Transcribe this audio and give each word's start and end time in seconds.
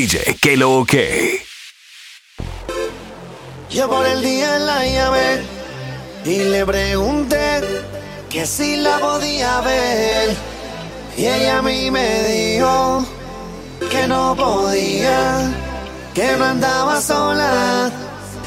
DJ 0.00 0.38
Kelo 0.40 0.86
Yo 3.68 3.86
por 3.86 4.06
el 4.06 4.22
día 4.22 4.56
en 4.56 4.66
la 4.66 4.86
llave 4.86 5.42
y 6.24 6.38
le 6.38 6.64
pregunté 6.64 7.60
que 8.30 8.46
si 8.46 8.76
la 8.76 8.98
podía 8.98 9.60
ver. 9.60 10.34
Y 11.18 11.26
ella 11.26 11.58
a 11.58 11.62
mí 11.62 11.90
me 11.90 12.22
dijo 12.22 13.04
que 13.90 14.08
no 14.08 14.34
podía, 14.34 15.52
que 16.14 16.34
no 16.38 16.46
andaba 16.46 17.02
sola, 17.02 17.90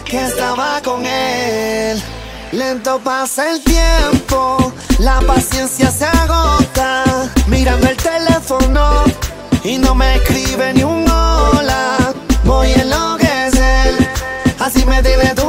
que 0.05 0.25
estaba 0.25 0.81
con 0.81 1.05
él. 1.05 2.01
Lento 2.51 2.99
pasa 3.03 3.51
el 3.51 3.63
tiempo, 3.63 4.73
la 4.97 5.21
paciencia 5.21 5.91
se 5.91 6.05
agota, 6.05 7.31
mirando 7.47 7.89
el 7.89 7.97
teléfono 7.97 9.03
y 9.63 9.77
no 9.77 9.95
me 9.95 10.15
escribe 10.15 10.73
ni 10.73 10.83
un 10.83 11.05
hola. 11.09 12.13
Voy 12.43 12.71
a 12.71 12.81
enloquecer, 12.81 14.09
así 14.59 14.85
me 14.85 15.01
tiene 15.01 15.33
tu 15.35 15.42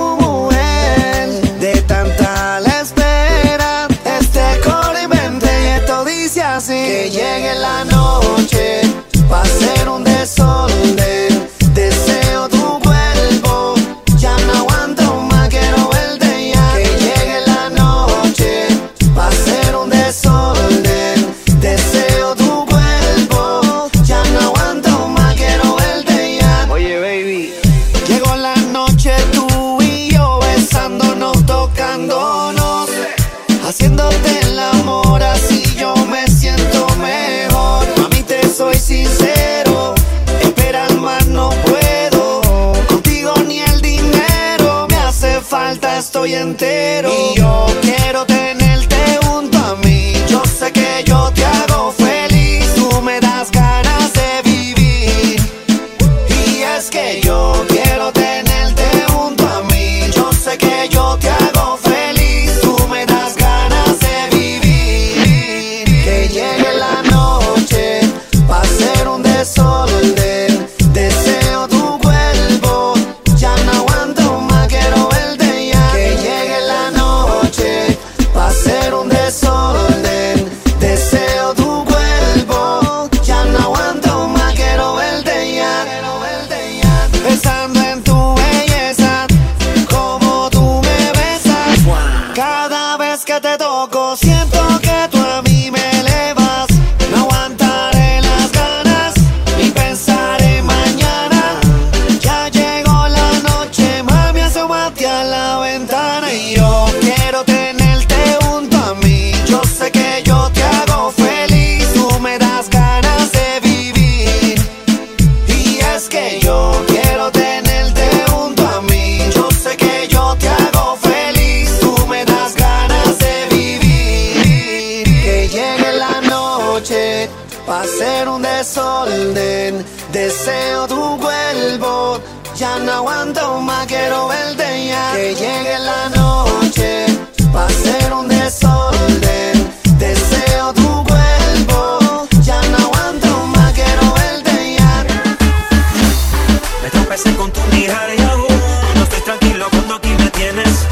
con 147.33 147.51
tu 147.51 147.61
mirar 147.73 148.11
y 148.17 148.21
aún 148.23 148.47
No 148.95 149.03
estoy 149.03 149.21
tranquilo 149.23 149.67
cuando 149.71 149.95
aquí 149.97 150.11
me 150.19 150.31
tienes. 150.31 150.87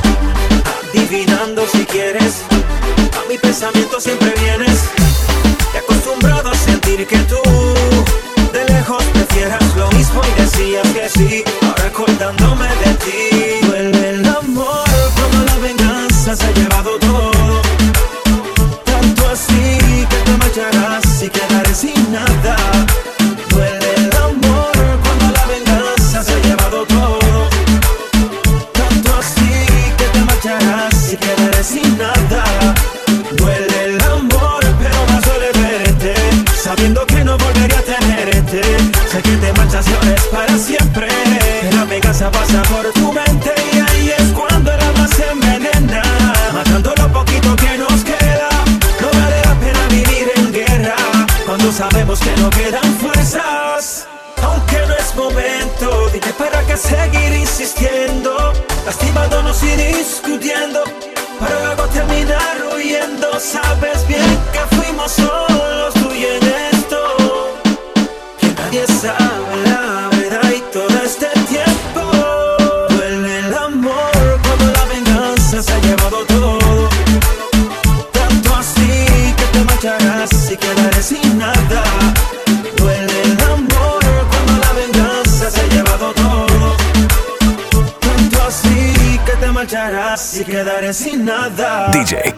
Adivinando 0.91 1.67
si 1.67 1.85
quieres 1.85 2.43
A 3.23 3.29
mi 3.29 3.39
pensamiento 3.39 4.01
siempre 4.01 4.33
vienes. 4.41 4.89
Te 5.73 5.79
he 5.79 5.81
acostumbrado 5.81 6.51
a 6.51 6.55
sentir 6.55 7.07
que 7.07 7.19
tú 7.19 7.41
De 8.53 8.65
lejos 8.65 9.05
te 9.05 9.13
prefieras 9.13 9.77
lo 9.77 9.91
mismo 9.93 10.21
y 10.25 10.41
decías 10.41 10.89
que 10.89 11.09
sí. 11.09 11.62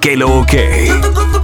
que 0.04 0.18
lo 0.18 0.44
que. 0.44 1.43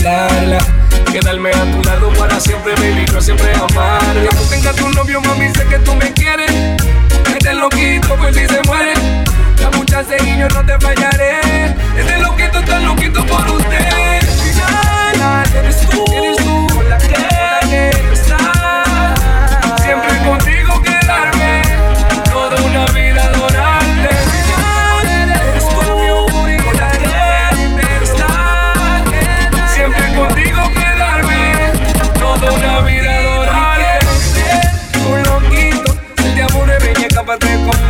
Quedarme 0.00 1.50
a 1.50 1.70
tu 1.70 1.82
lado 1.82 2.10
para 2.14 2.40
siempre, 2.40 2.72
baby, 2.76 3.04
no 3.12 3.20
siempre 3.20 3.52
amarla. 3.52 4.22
Que 4.22 4.34
tú 4.34 4.44
tengas 4.48 4.74
tu 4.74 4.88
novio, 4.88 5.20
mami, 5.20 5.48
sé 5.54 5.66
que 5.66 5.78
tú 5.80 5.94
me 5.94 6.10
quieres. 6.14 6.50
Que 7.24 7.34
te 7.34 7.52
lo 7.52 7.68
quito, 7.68 8.16
pues 8.16 8.34
si 8.34 8.46
se 8.46 8.62
muere. 8.62 8.94
La 9.60 9.70
muchacha 9.76 10.16
y 10.24 10.38
yo 10.38 10.48
no 10.48 10.64
te 10.64 10.78
fallaré. 10.78 11.49
llévate 37.30 37.46
conmigo 37.46 37.89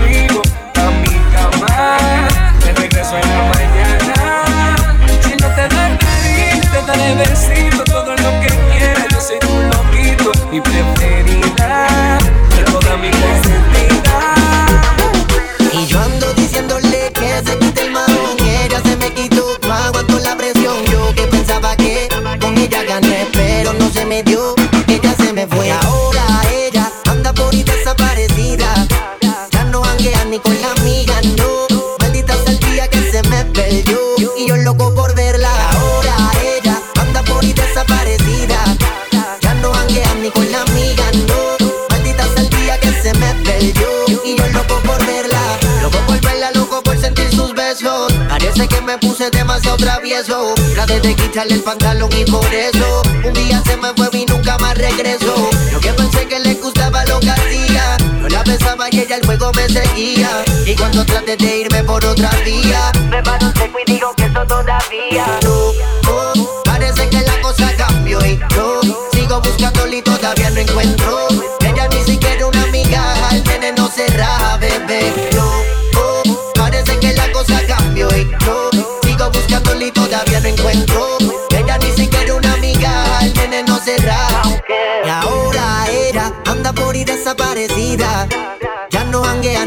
travieso. 49.77 50.55
Traté 50.75 51.01
de 51.01 51.15
quitarle 51.15 51.55
el 51.55 51.63
pantalón 51.63 52.11
y 52.17 52.25
por 52.25 52.47
eso 52.55 53.03
un 53.25 53.33
día 53.33 53.63
se 53.65 53.77
me 53.77 53.93
fue 53.95 54.09
y 54.13 54.27
nunca 54.27 54.59
más 54.59 54.77
regresó. 54.77 55.35
Yo 55.73 55.81
que 55.81 55.93
pensé 55.93 56.27
que 56.27 56.39
le 56.39 56.55
gustaba 56.55 57.05
lo 57.07 57.21
que 57.21 57.31
hacía, 57.31 57.97
no 58.21 58.29
la 58.29 58.43
pensaba 58.45 58.89
y 58.91 59.01
ella 59.01 59.17
el 59.17 59.27
juego 59.27 59.53
me 59.55 59.69
seguía. 59.69 60.45
Y 60.67 60.75
cuando 60.75 61.05
traté 61.05 61.37
de 61.37 61.59
irme 61.59 61.85
por 61.85 62.05
otra 62.05 62.31
vía, 62.45 62.93
me 63.11 63.23
paro 63.23 63.51
seco 63.57 63.79
y 63.87 63.93
digo 63.93 64.13
que 64.17 64.25
eso 64.25 64.45
todavía. 64.47 65.27
No, 65.43 65.73
oh, 66.11 66.63
parece 66.65 67.09
que 67.09 67.21
la 67.21 67.41
cosa 67.41 67.75
cambió 67.77 68.19
y 68.25 68.39
yo 68.55 68.81
sigo 69.13 69.41
buscándole 69.41 69.99
y 69.99 70.03
todavía 70.03 70.51
no 70.51 70.61
encuentro. 70.61 71.29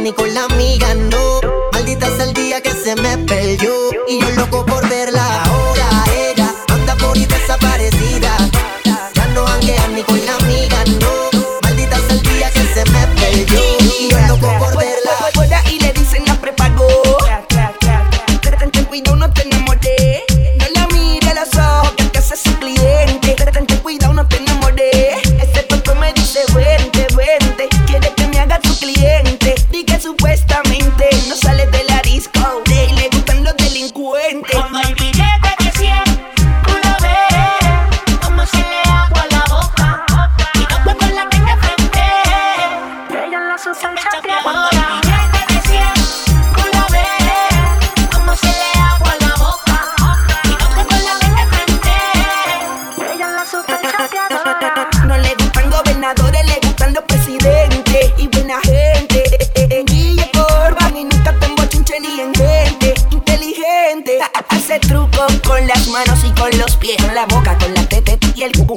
ni 0.04 0.12
la 0.36 0.53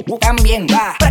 buscan 0.06 0.36
bien, 0.36 0.66
va. 0.68 1.05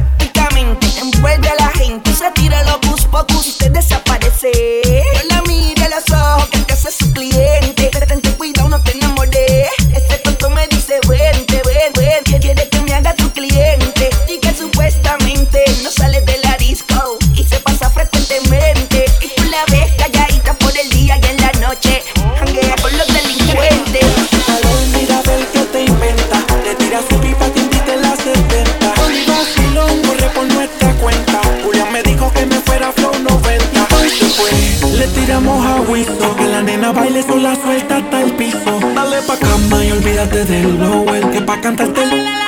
olvídate 40.25 40.45
del 40.45 40.73
blower 40.73 41.31
que 41.31 41.41
pa' 41.41 41.61
cantarte 41.61 42.01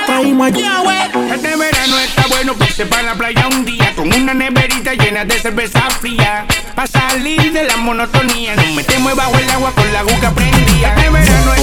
traímos 0.06 0.46
a 0.46 1.34
Este 1.34 1.56
verano 1.56 1.98
está 1.98 2.26
bueno 2.28 2.54
para 2.54 2.70
irse 2.70 2.86
para 2.86 3.02
la 3.02 3.14
playa 3.14 3.46
un 3.48 3.64
día 3.64 3.92
con 3.94 4.12
una 4.12 4.34
neverita 4.34 4.94
llena 4.94 5.24
de 5.24 5.34
cerveza 5.34 5.80
fría. 6.00 6.46
Pa' 6.74 6.86
salir 6.86 7.52
de 7.52 7.64
la 7.64 7.76
monotonía, 7.76 8.56
nos 8.56 8.72
metemos 8.74 9.14
bajo 9.14 9.38
el 9.38 9.50
agua 9.50 9.72
con 9.74 9.92
la 9.92 10.00
aguja 10.00 10.34
prendida. 10.34 10.94
Este 10.96 11.10
verano 11.10 11.57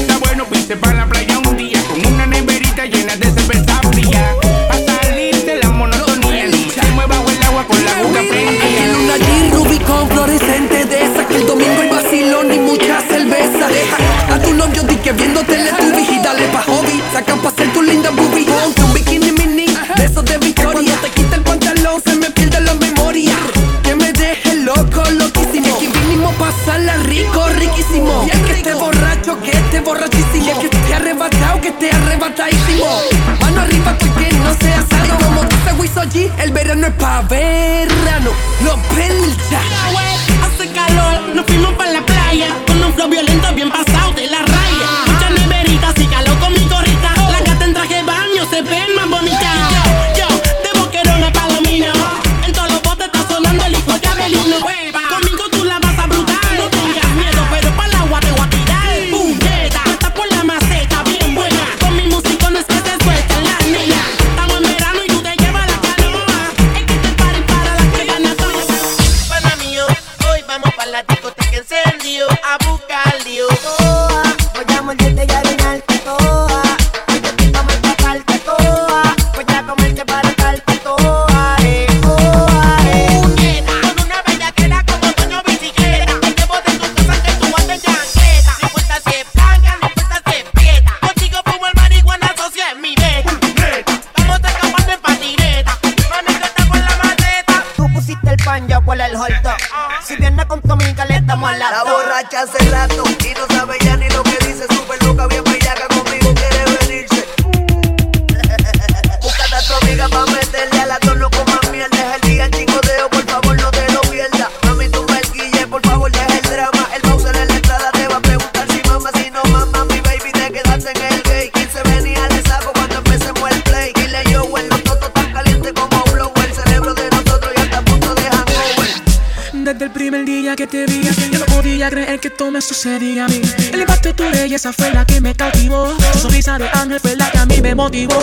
podía 131.89 132.18
que 132.18 132.27
esto 132.27 132.51
me 132.51 132.62
sucedía 132.62 133.25
a 133.25 133.27
mí. 133.27 133.42
El 133.72 133.82
impacto 133.82 134.10
de 134.10 134.13
tu 134.13 134.24
belleza 134.24 134.74
fue 134.74 134.92
la 134.92 135.06
que 135.06 135.22
me 135.22 135.36
cautivó. 135.36 135.94
Tu 136.13 136.20
sonrisa 136.20 136.58
de 136.58 136.68
ángel 136.70 137.00
fue 137.00 137.15
la 137.15 137.30
que 137.32 137.38
a 137.38 137.46
mí 137.46 137.62
me 137.62 137.75
motivó. 137.75 138.20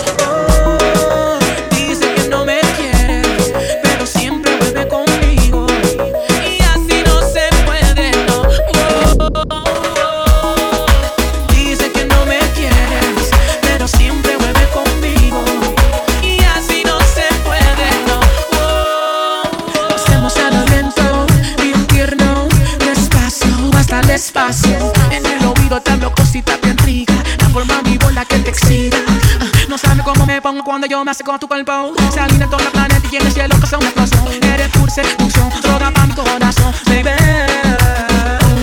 Te 25.81 25.91
hablo 25.91 26.13
cositas 26.13 26.61
bien 26.61 26.77
ricas, 26.77 27.17
la 27.39 27.49
forma 27.49 27.81
mi 27.81 27.97
bola 27.97 28.23
que 28.25 28.37
te 28.39 28.51
excita. 28.51 28.97
Ah, 29.39 29.45
No 29.67 29.77
sabes 29.77 30.03
cómo 30.03 30.23
me 30.27 30.39
pongo 30.39 30.63
cuando 30.63 30.85
yo 30.85 31.03
me 31.03 31.09
acerco 31.11 31.33
a 31.33 31.39
tu 31.39 31.47
cuerpo. 31.47 31.93
Se 32.13 32.19
alinea 32.19 32.47
todo 32.47 32.59
el 32.59 32.67
planeta 32.67 33.01
y 33.11 33.15
en 33.15 33.25
el 33.25 33.31
cielo 33.31 33.55
pasa 33.59 33.77
una 33.79 33.87
explosión. 33.87 34.43
Eres 34.43 34.69
pura 34.69 34.93
seducción, 34.93 35.49
droga 35.63 35.89
para 35.91 36.05
mi 36.05 36.13
corazón, 36.13 36.73
baby. 36.85 37.09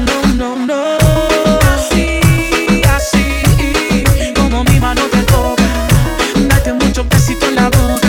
No, 0.07 0.35
no, 0.35 0.67
no, 0.67 0.99
así, 1.75 2.21
así, 2.97 3.43
como 4.37 4.63
mi 4.65 4.79
mano 4.79 5.03
te 5.07 5.23
toca. 5.25 5.65
Date 6.49 6.73
muchos 6.75 7.09
besitos 7.09 7.49
en 7.49 7.57
la 7.57 7.71
boca, 7.71 8.09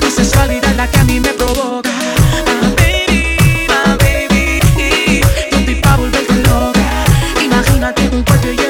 tu 0.00 0.10
sensualidad 0.10 0.74
la 0.74 0.90
que 0.90 0.98
a 0.98 1.04
mí 1.04 1.20
me 1.20 1.34
provoca. 1.34 1.87
Imagínate 8.08 8.16
un 8.16 8.24
cuarto 8.24 8.67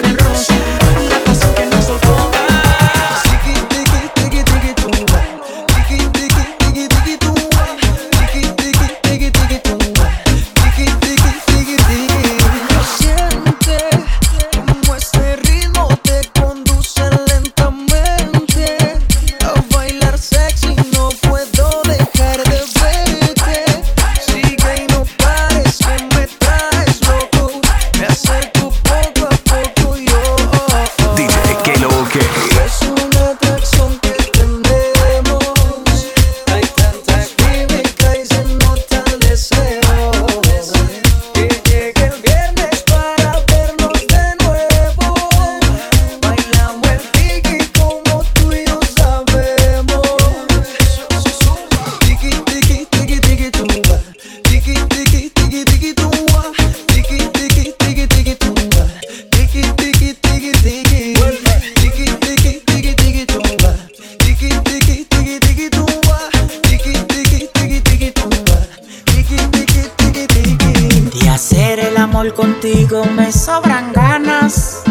sobran 73.49 73.95
ganas. 73.95 74.83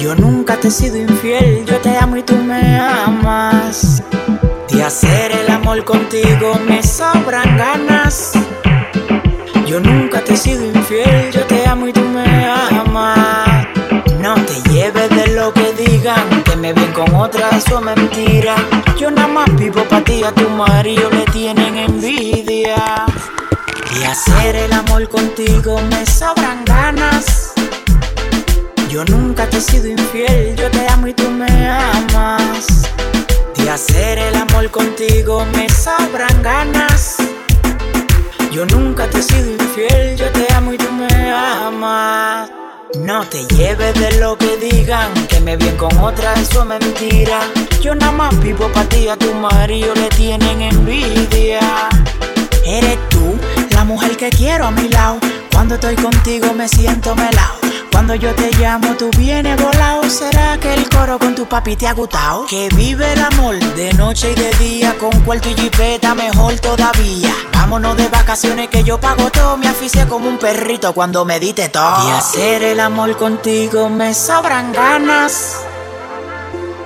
Yo 0.00 0.14
nunca 0.14 0.56
te 0.56 0.68
he 0.68 0.70
sido 0.70 0.96
infiel, 0.96 1.66
yo 1.66 1.76
te 1.76 1.94
amo 1.98 2.16
y 2.16 2.22
tú 2.22 2.36
me 2.36 2.78
amas. 2.78 4.02
De 4.70 4.82
hacer 4.82 5.32
el 5.32 5.50
amor 5.50 5.84
contigo 5.84 6.58
me 6.66 6.82
sobran 6.82 7.58
ganas. 7.58 8.32
Yo 9.66 9.78
nunca 9.78 10.24
te 10.24 10.32
he 10.32 10.36
sido 10.38 10.64
infiel, 10.64 11.30
yo 11.30 11.42
te 11.42 11.66
amo 11.66 11.88
y 11.88 11.92
tú 11.92 12.04
me 12.16 12.46
amas. 12.80 13.66
No 14.18 14.34
te 14.48 14.56
lleves 14.70 15.10
de 15.10 15.26
lo 15.38 15.52
que 15.52 15.66
digan, 15.74 16.42
que 16.44 16.56
me 16.56 16.72
ven 16.72 16.92
con 16.92 17.14
otra, 17.14 17.50
eso 17.50 17.78
es 17.78 17.84
mentira. 17.84 18.54
Yo 18.98 19.10
nada 19.10 19.28
más 19.28 19.54
vivo 19.56 19.82
para 19.90 20.02
ti, 20.02 20.24
a 20.24 20.32
tu 20.32 20.48
marido 20.48 21.10
le. 21.10 21.28
Y 21.38 21.54
hacer 24.18 24.56
el 24.56 24.72
amor 24.72 25.08
contigo 25.08 25.80
me 25.90 26.04
sobran 26.04 26.64
ganas. 26.64 27.52
Yo 28.90 29.04
nunca 29.04 29.48
te 29.48 29.58
he 29.58 29.60
sido 29.60 29.86
infiel, 29.86 30.56
yo 30.56 30.68
te 30.72 30.88
amo 30.88 31.06
y 31.06 31.14
tú 31.14 31.30
me 31.30 31.68
amas. 31.68 32.66
De 33.54 33.70
hacer 33.70 34.18
el 34.18 34.34
amor 34.34 34.70
contigo 34.72 35.46
me 35.54 35.68
sobran 35.68 36.42
ganas. 36.42 37.18
Yo 38.50 38.66
nunca 38.66 39.08
te 39.08 39.18
he 39.18 39.22
sido 39.22 39.52
infiel, 39.52 40.16
yo 40.16 40.26
te 40.32 40.52
amo 40.52 40.72
y 40.72 40.78
tú 40.78 40.90
me 40.90 41.30
amas. 41.30 42.50
No 42.98 43.24
te 43.24 43.44
lleves 43.54 43.94
de 43.94 44.18
lo 44.18 44.36
que 44.36 44.56
digan, 44.56 45.12
que 45.28 45.38
me 45.40 45.56
vi 45.56 45.68
con 45.76 45.96
otra, 45.98 46.34
eso 46.34 46.62
es 46.62 46.66
mentira. 46.66 47.40
Yo 47.80 47.94
nada 47.94 48.10
más 48.10 48.40
vivo 48.40 48.68
para 48.72 48.88
ti, 48.88 49.06
a 49.06 49.16
tu 49.16 49.32
marido 49.34 49.94
le 49.94 50.08
tienen 50.08 50.60
envidia. 50.62 51.88
Eres 52.64 52.98
tú, 53.10 53.38
la 53.78 53.84
mujer 53.84 54.16
que 54.16 54.28
quiero 54.30 54.66
a 54.66 54.72
mi 54.72 54.88
lado. 54.88 55.20
Cuando 55.52 55.76
estoy 55.76 55.94
contigo 55.94 56.52
me 56.52 56.66
siento 56.66 57.14
melao. 57.14 57.54
Cuando 57.92 58.16
yo 58.16 58.34
te 58.34 58.50
llamo, 58.58 58.96
tú 58.96 59.08
vienes 59.16 59.56
volado. 59.62 60.02
¿Será 60.10 60.58
que 60.58 60.74
el 60.74 60.88
coro 60.88 61.16
con 61.16 61.36
tu 61.36 61.46
papi 61.46 61.76
te 61.76 61.86
ha 61.86 61.92
gustado? 61.92 62.44
Que 62.46 62.68
vive 62.74 63.12
el 63.12 63.20
amor 63.20 63.56
de 63.76 63.92
noche 63.94 64.32
y 64.32 64.34
de 64.34 64.50
día. 64.64 64.98
Con 64.98 65.12
cuarto 65.20 65.48
y 65.48 65.54
jipeta, 65.54 66.12
mejor 66.16 66.58
todavía. 66.58 67.32
Vámonos 67.52 67.96
de 67.96 68.08
vacaciones 68.08 68.66
que 68.68 68.82
yo 68.82 68.98
pago 68.98 69.30
todo. 69.30 69.56
Me 69.56 69.68
aficié 69.68 70.08
como 70.08 70.28
un 70.28 70.38
perrito 70.38 70.92
cuando 70.92 71.24
me 71.24 71.38
diste 71.38 71.68
todo. 71.68 72.08
Y 72.08 72.10
hacer 72.10 72.64
el 72.64 72.80
amor 72.80 73.16
contigo 73.16 73.88
me 73.88 74.12
sobran 74.12 74.72
ganas. 74.72 75.54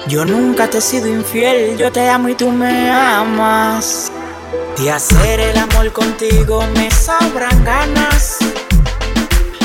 Yo 0.09 0.26
nunca 0.26 0.68
te 0.68 0.76
he 0.78 0.83
sido 0.83 1.09
infiel, 1.09 1.78
yo 1.78 1.90
te 1.90 2.07
amo 2.11 2.28
y 2.28 2.35
tú 2.35 2.50
me 2.50 2.90
amas. 2.90 4.12
De 4.76 4.90
hacer 4.90 5.40
el 5.40 5.56
amor 5.58 5.92
contigo 5.92 6.64
me 6.74 6.90
sobran 6.90 7.64
ganas. 7.64 8.38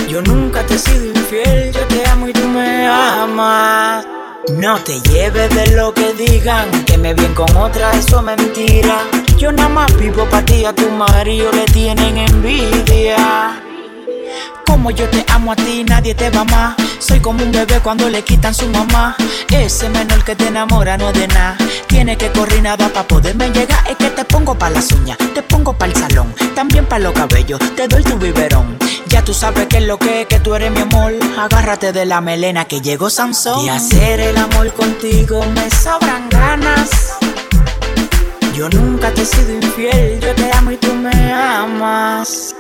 Yo 0.07 0.21
nunca 0.21 0.63
te 0.63 0.75
he 0.75 0.77
sido 0.79 1.05
infiel, 1.05 1.71
yo 1.71 1.81
te 1.87 2.05
amo 2.07 2.27
y 2.27 2.33
tú 2.33 2.47
me 2.47 2.87
amas. 2.87 4.05
No 4.49 4.77
te 4.83 5.01
lleves 5.01 5.53
de 5.53 5.75
lo 5.75 5.93
que 5.93 6.13
digan, 6.13 6.69
que 6.85 6.97
me 6.97 7.13
bien 7.13 7.33
con 7.33 7.53
otra, 7.57 7.91
eso 7.93 8.19
es 8.19 8.23
mentira. 8.23 8.99
Yo 9.37 9.51
nada 9.51 9.69
más 9.69 9.97
vivo 9.97 10.25
para 10.29 10.45
ti, 10.45 10.65
a 10.65 10.73
tu 10.73 10.89
marido 10.89 11.51
le 11.51 11.65
tienen 11.65 12.17
envidia. 12.17 13.66
Como 14.67 14.91
yo 14.91 15.10
te 15.10 15.25
amo 15.30 15.53
a 15.53 15.56
ti, 15.56 15.84
nadie 15.86 16.13
te 16.13 16.30
va 16.30 16.43
más. 16.43 16.75
Soy 16.99 17.19
como 17.19 17.43
un 17.43 17.51
bebé 17.51 17.80
cuando 17.80 18.10
le 18.10 18.21
quitan 18.23 18.53
su 18.53 18.67
mamá. 18.67 19.15
Ese 19.49 19.89
menor 19.89 20.23
que 20.23 20.36
te 20.36 20.47
enamora 20.47 20.97
no 20.97 21.12
de 21.13 21.27
nada. 21.27 21.58
Tiene 21.88 22.17
que 22.17 22.32
correr 22.32 22.62
nada 22.62 22.89
para 22.89 23.08
poderme 23.08 23.49
llegar. 23.49 23.84
Es 23.89 23.95
que 23.95 24.10
te 24.10 24.25
pongo 24.25 24.56
para 24.56 24.75
las 24.75 24.91
uñas, 24.91 25.17
te 25.34 25.41
pongo 25.41 25.73
para 25.73 25.91
el 25.91 25.97
salón, 25.97 26.36
también 26.53 26.86
para 26.86 26.99
los 26.99 27.13
cabellos. 27.13 27.60
Te 27.75 27.88
doy 27.88 28.03
tu 28.03 28.17
biberón. 28.17 28.77
Ya 29.08 29.23
tú 29.23 29.34
sabes 29.34 29.67
que 29.67 29.77
es 29.77 29.84
lo 29.84 29.97
que 29.97 30.21
es, 30.21 30.27
que 30.27 30.39
tú 30.39 30.53
eres 30.53 30.71
mi 30.71 30.82
amor. 30.82 31.13
Agárrate 31.39 31.93
de 31.93 32.06
la 32.06 32.19
melena 32.19 32.65
que 32.65 32.82
llegó 32.82 33.10
Sansón. 33.10 33.65
Y 33.65 33.69
hacer 33.69 34.19
el 34.19 34.38
amor 34.38 34.73
contigo 34.73 35.45
me 35.56 35.69
sobran 35.69 36.30
ganas. 36.30 36.89
Yo 38.53 38.69
nunca 38.69 39.12
te 39.12 39.21
he 39.21 39.25
sido 39.25 39.53
infiel, 39.53 40.19
yo 40.19 40.36
te 40.36 40.51
amo 40.51 40.71
y 40.71 40.77
tú 40.77 40.93
me 40.93 41.32
amas. 41.32 42.53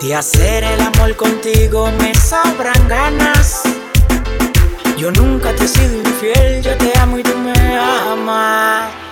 De 0.00 0.14
hacer 0.14 0.62
el 0.62 0.80
amor 0.80 1.16
contigo 1.16 1.90
me 1.98 2.14
sobran 2.14 2.88
ganas. 2.88 3.62
Yo 4.96 5.10
nunca 5.10 5.52
te 5.56 5.64
he 5.64 5.68
sido 5.68 5.98
infiel, 5.98 6.62
yo 6.62 6.76
te 6.76 6.96
amo 6.98 7.18
y 7.18 7.22
tú 7.24 7.36
me 7.36 7.52
amas. 7.76 9.07